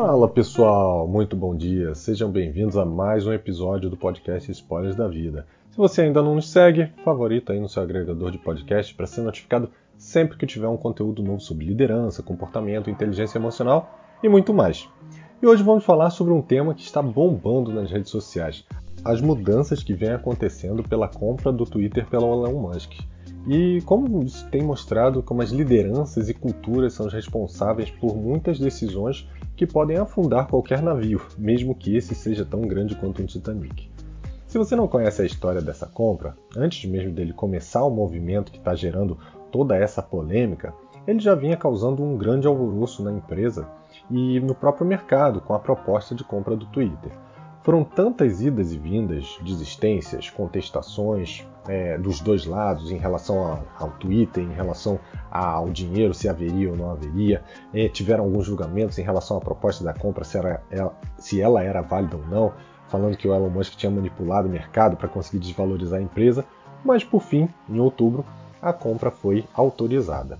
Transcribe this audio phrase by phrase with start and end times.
[0.00, 1.92] Fala pessoal, muito bom dia.
[1.92, 5.44] Sejam bem-vindos a mais um episódio do podcast Spoilers da Vida.
[5.72, 9.22] Se você ainda não nos segue, favorita aí no seu agregador de podcast para ser
[9.22, 14.88] notificado sempre que tiver um conteúdo novo sobre liderança, comportamento, inteligência emocional e muito mais.
[15.42, 18.64] E hoje vamos falar sobre um tema que está bombando nas redes sociais:
[19.04, 22.92] as mudanças que vêm acontecendo pela compra do Twitter pelo Elon Musk.
[23.48, 29.26] E como isso tem mostrado como as lideranças e culturas são responsáveis por muitas decisões
[29.58, 33.90] que podem afundar qualquer navio, mesmo que esse seja tão grande quanto um Titanic.
[34.46, 38.58] Se você não conhece a história dessa compra, antes mesmo dele começar o movimento que
[38.58, 39.18] está gerando
[39.50, 40.72] toda essa polêmica,
[41.08, 43.68] ele já vinha causando um grande alvoroço na empresa
[44.08, 47.10] e no próprio mercado com a proposta de compra do Twitter.
[47.68, 53.90] Foram tantas idas e vindas, desistências, contestações é, dos dois lados em relação ao, ao
[53.98, 54.98] Twitter, em relação
[55.30, 57.42] ao dinheiro, se haveria ou não haveria.
[57.74, 61.62] É, tiveram alguns julgamentos em relação à proposta da compra, se, era, ela, se ela
[61.62, 62.54] era válida ou não,
[62.86, 66.46] falando que o Elon Musk tinha manipulado o mercado para conseguir desvalorizar a empresa.
[66.82, 68.24] Mas por fim, em outubro,
[68.62, 70.38] a compra foi autorizada.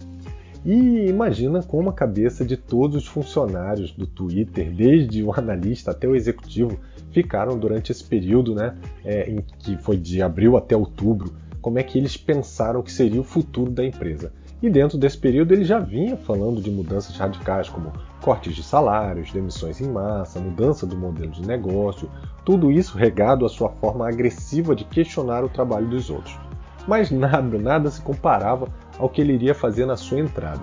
[0.65, 6.09] E imagina como a cabeça de todos os funcionários do Twitter, desde o analista até
[6.09, 6.81] o executivo,
[7.23, 11.83] ficaram durante esse período, né, é, em que foi de abril até outubro, como é
[11.83, 14.33] que eles pensaram que seria o futuro da empresa.
[14.63, 19.33] E dentro desse período ele já vinha falando de mudanças radicais como cortes de salários,
[19.33, 22.09] demissões em massa, mudança do modelo de negócio,
[22.45, 26.39] tudo isso regado à sua forma agressiva de questionar o trabalho dos outros.
[26.87, 30.63] Mas nada, nada se comparava ao que ele iria fazer na sua entrada.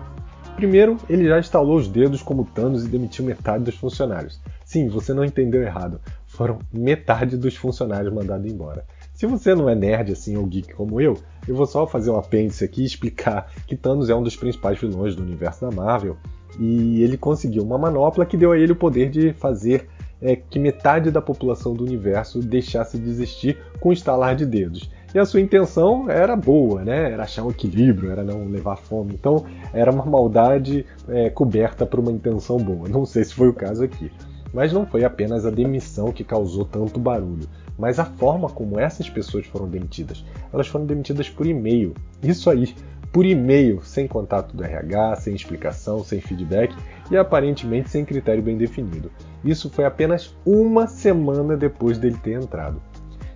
[0.56, 4.40] Primeiro, ele já instalou os dedos como Thanos e demitiu metade dos funcionários.
[4.64, 6.00] Sim, você não entendeu errado.
[6.36, 8.86] Foram metade dos funcionários mandados embora.
[9.14, 12.18] Se você não é nerd assim ou geek como eu, eu vou só fazer um
[12.18, 16.18] apêndice aqui e explicar que Thanos é um dos principais vilões do universo da Marvel
[16.60, 19.88] e ele conseguiu uma manopla que deu a ele o poder de fazer
[20.22, 24.90] é, que metade da população do universo deixasse de existir com um estalar de dedos.
[25.14, 27.12] E a sua intenção era boa, né?
[27.14, 29.14] Era achar um equilíbrio, era não levar fome.
[29.14, 32.90] Então era uma maldade é, coberta por uma intenção boa.
[32.90, 34.12] Não sei se foi o caso aqui.
[34.56, 37.46] Mas não foi apenas a demissão que causou tanto barulho,
[37.78, 40.24] mas a forma como essas pessoas foram demitidas.
[40.54, 41.94] Elas foram demitidas por e-mail.
[42.24, 42.74] Isso aí,
[43.12, 46.74] por e-mail, sem contato do RH, sem explicação, sem feedback
[47.12, 49.12] e aparentemente sem critério bem definido.
[49.44, 52.82] Isso foi apenas uma semana depois dele ter entrado.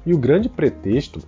[0.05, 1.19] E o grande pretexto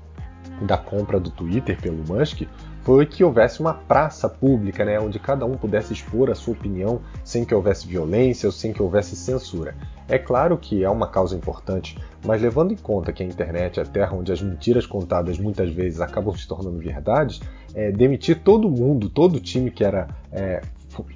[0.62, 2.44] da compra do Twitter pelo Musk
[2.84, 7.02] foi que houvesse uma praça pública, né, onde cada um pudesse expor a sua opinião
[7.24, 9.76] sem que houvesse violência ou sem que houvesse censura.
[10.08, 13.84] É claro que é uma causa importante, mas levando em conta que a internet é
[13.84, 17.40] a terra onde as mentiras contadas muitas vezes acabam se tornando verdades,
[17.74, 20.62] é, demitir todo mundo, todo o time que era é,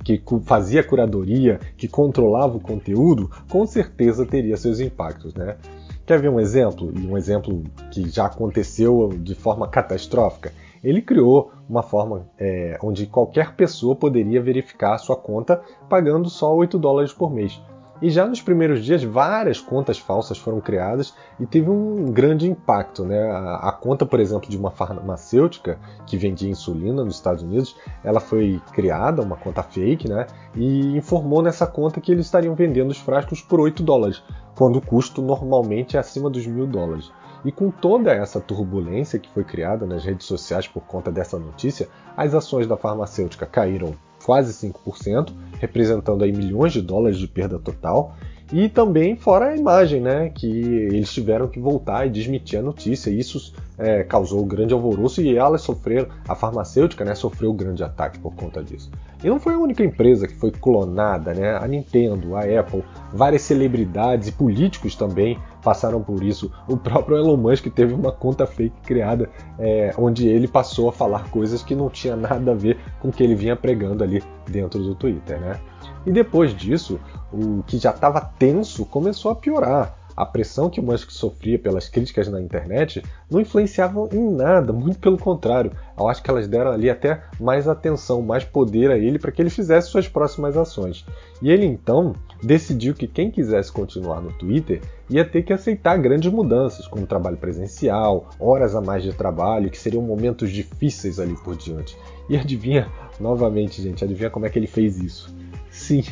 [0.03, 5.57] que fazia curadoria, que controlava o conteúdo, com certeza teria seus impactos, né?
[6.05, 6.93] Quer ver um exemplo?
[6.95, 10.53] E um exemplo que já aconteceu de forma catastrófica?
[10.83, 16.77] Ele criou uma forma é, onde qualquer pessoa poderia verificar sua conta pagando só 8
[16.77, 17.59] dólares por mês.
[18.01, 23.05] E já nos primeiros dias, várias contas falsas foram criadas e teve um grande impacto.
[23.05, 23.21] Né?
[23.31, 28.19] A, a, conta, por exemplo, de uma farmacêutica que vendia insulina nos Estados Unidos, ela
[28.19, 30.27] foi criada, uma conta fake, né?
[30.53, 34.21] e informou nessa conta que eles estariam vendendo os frascos por 8 dólares,
[34.55, 37.11] quando o custo normalmente é acima dos mil dólares.
[37.45, 41.87] E com toda essa turbulência que foi criada nas redes sociais por conta dessa notícia,
[42.17, 43.93] as ações da farmacêutica caíram
[44.25, 45.31] quase 5%,
[45.65, 48.15] representando aí milhões de dólares de perda total.
[48.53, 53.09] E também fora a imagem, né, que eles tiveram que voltar e desmentir a notícia.
[53.09, 58.35] Isso é, causou grande alvoroço e elas sofreram, a farmacêutica, né, sofreu grande ataque por
[58.35, 58.91] conta disso.
[59.23, 61.55] E não foi a única empresa que foi clonada, né?
[61.55, 66.51] A Nintendo, a Apple, várias celebridades e políticos também passaram por isso.
[66.67, 71.31] O próprio Elon Musk teve uma conta fake criada é, onde ele passou a falar
[71.31, 74.83] coisas que não tinha nada a ver com o que ele vinha pregando ali dentro
[74.83, 75.59] do Twitter, né?
[76.05, 76.99] E depois disso,
[77.33, 80.04] o que já estava tenso começou a piorar.
[80.15, 84.97] A pressão que o Musk sofria pelas críticas na internet não influenciava em nada, muito
[84.99, 85.71] pelo contrário.
[85.97, 89.41] Eu acho que elas deram ali até mais atenção, mais poder a ele para que
[89.41, 91.05] ele fizesse suas próximas ações.
[91.41, 96.31] E ele então decidiu que quem quisesse continuar no Twitter ia ter que aceitar grandes
[96.31, 101.55] mudanças, como trabalho presencial, horas a mais de trabalho, que seriam momentos difíceis ali por
[101.57, 101.97] diante.
[102.29, 102.87] E adivinha,
[103.19, 105.35] novamente, gente, adivinha como é que ele fez isso?
[105.69, 106.03] Sim,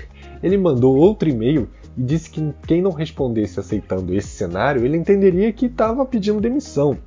[0.43, 5.53] ele mandou outro e-mail e disse que quem não respondesse aceitando esse cenário, ele entenderia
[5.53, 6.97] que estava pedindo demissão.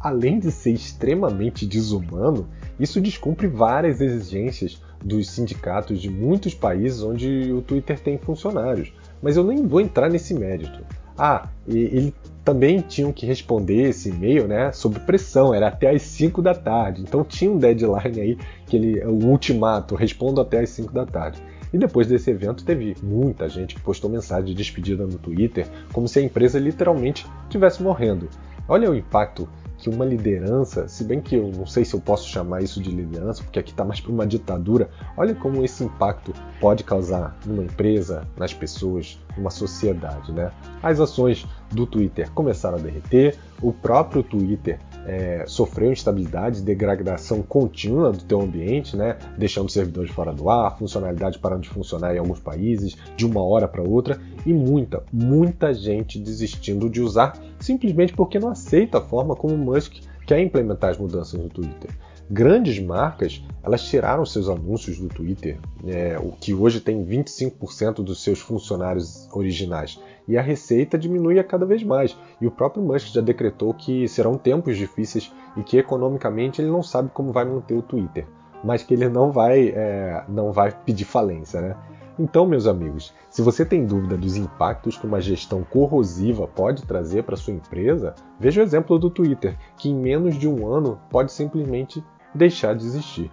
[0.00, 2.48] Além de ser extremamente desumano,
[2.78, 8.92] Isso descumpre várias exigências dos sindicatos de muitos países onde o Twitter tem funcionários.
[9.22, 10.84] Mas eu nem vou entrar nesse mérito.
[11.16, 16.40] Ah, ele também tinham que responder esse e-mail, né, sob pressão, era até às 5
[16.40, 17.02] da tarde.
[17.02, 21.40] Então tinha um deadline aí, que ele, o ultimato, respondo até às 5 da tarde.
[21.72, 26.06] E depois desse evento teve muita gente que postou mensagem de despedida no Twitter, como
[26.06, 28.28] se a empresa literalmente estivesse morrendo.
[28.68, 29.48] Olha o impacto
[29.82, 32.88] que uma liderança, se bem que eu não sei se eu posso chamar isso de
[32.88, 37.64] liderança, porque aqui está mais para uma ditadura, olha como esse impacto pode causar numa
[37.64, 40.30] empresa, nas pessoas, numa sociedade.
[40.30, 40.52] Né?
[40.80, 47.42] As ações do Twitter começaram a derreter, o próprio Twitter é, sofreu instabilidade e degradação
[47.42, 49.16] contínua do teu ambiente, né?
[49.36, 53.66] deixando servidores fora do ar, funcionalidade parando de funcionar em alguns países, de uma hora
[53.66, 59.34] para outra, e muita, muita gente desistindo de usar simplesmente porque não aceita a forma
[59.34, 59.94] como Musk
[60.26, 61.90] quer implementar as mudanças no Twitter
[62.32, 68.24] grandes marcas elas tiraram seus anúncios do Twitter, é, o que hoje tem 25% dos
[68.24, 72.16] seus funcionários originais, e a receita diminui a cada vez mais.
[72.40, 76.82] E o próprio Musk já decretou que serão tempos difíceis e que economicamente ele não
[76.82, 78.26] sabe como vai manter o Twitter,
[78.64, 81.76] mas que ele não vai, é, não vai pedir falência, né?
[82.18, 87.24] Então, meus amigos, se você tem dúvida dos impactos que uma gestão corrosiva pode trazer
[87.24, 91.32] para sua empresa, veja o exemplo do Twitter, que em menos de um ano pode
[91.32, 93.30] simplesmente deixar de existir.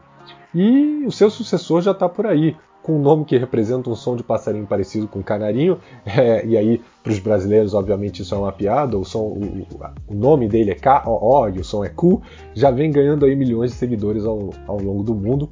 [0.54, 4.16] E o seu sucessor já está por aí, com um nome que representa um som
[4.16, 8.52] de passarinho parecido com canarinho, é, e aí para os brasileiros, obviamente, isso é uma
[8.52, 9.68] piada, o, som, o,
[10.08, 12.22] o nome dele é K-O-O e o som é Q,
[12.54, 15.50] já vem ganhando aí milhões de seguidores ao, ao longo do mundo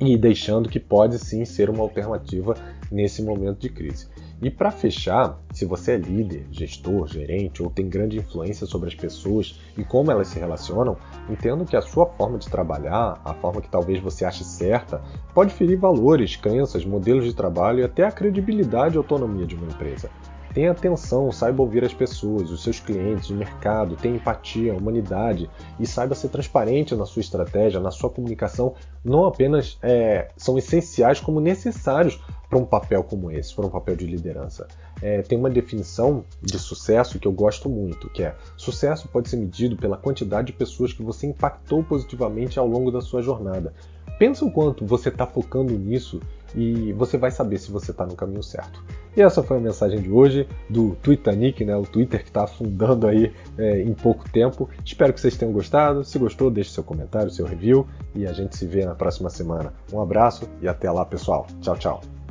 [0.00, 2.54] e deixando que pode sim ser uma alternativa
[2.90, 4.08] nesse momento de crise.
[4.42, 8.94] E para fechar, se você é líder, gestor, gerente ou tem grande influência sobre as
[8.94, 10.96] pessoas e como elas se relacionam,
[11.28, 15.00] entendo que a sua forma de trabalhar, a forma que talvez você ache certa,
[15.32, 19.66] pode ferir valores, crenças, modelos de trabalho e até a credibilidade e autonomia de uma
[19.66, 20.10] empresa.
[20.54, 25.86] Tenha atenção, saiba ouvir as pessoas, os seus clientes, o mercado, tenha empatia, humanidade e
[25.86, 28.74] saiba ser transparente na sua estratégia, na sua comunicação.
[29.04, 33.96] Não apenas é, são essenciais, como necessários para um papel como esse, para um papel
[33.96, 34.68] de liderança.
[35.02, 39.38] É, tem uma definição de sucesso que eu gosto muito, que é sucesso pode ser
[39.38, 43.74] medido pela quantidade de pessoas que você impactou positivamente ao longo da sua jornada.
[44.20, 46.20] Pensa o quanto você está focando nisso
[46.54, 48.82] e você vai saber se você está no caminho certo.
[49.16, 53.06] E essa foi a mensagem de hoje do Twittanic, né, o Twitter que está afundando
[53.06, 54.68] aí é, em pouco tempo.
[54.84, 56.04] Espero que vocês tenham gostado.
[56.04, 59.72] Se gostou, deixe seu comentário, seu review e a gente se vê na próxima semana.
[59.92, 61.46] Um abraço e até lá, pessoal.
[61.60, 62.23] Tchau, tchau.